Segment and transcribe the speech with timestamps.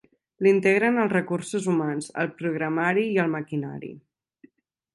[0.45, 3.93] L'integren els recursos humans, el programari i el maquinari.